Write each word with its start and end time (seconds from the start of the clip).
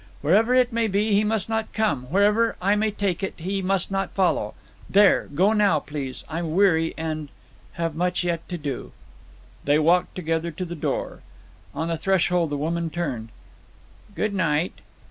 Wherever 0.23 0.55
it 0.55 0.73
may 0.73 0.87
be, 0.87 1.11
he 1.13 1.23
must 1.23 1.47
not 1.47 1.73
come; 1.73 2.05
wherever 2.05 2.55
I 2.59 2.75
may 2.75 2.89
take 2.89 3.21
it, 3.21 3.35
he 3.37 3.61
must 3.61 3.91
not 3.91 4.09
follow! 4.13 4.55
There, 4.89 5.27
go 5.35 5.53
now, 5.53 5.79
please 5.79 6.25
I'm 6.27 6.55
weary, 6.55 6.95
and 6.97 7.29
have 7.73 7.93
much 7.93 8.23
yet 8.23 8.49
to 8.49 8.57
do!" 8.57 8.93
They 9.63 9.77
walked 9.77 10.15
together 10.15 10.49
to 10.49 10.65
the 10.65 10.73
door. 10.73 11.21
On 11.75 11.87
the 11.87 11.99
threshold 11.99 12.49
the 12.49 12.57
woman 12.57 12.89
turned. 12.89 13.29
"Good 14.15 14.33
night." 14.33 14.73